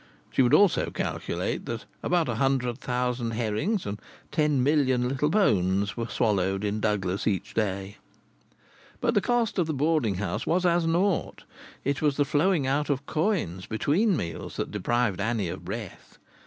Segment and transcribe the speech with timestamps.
[0.31, 3.99] She would also calculate that about a hundred thousand herrings and
[4.31, 7.97] ten million little bones were swallowed in Douglas each day.
[8.99, 11.43] But the cost of the boarding house was as naught.
[11.83, 16.17] It was the flowing out of coins between meals that deprived Annie of breath.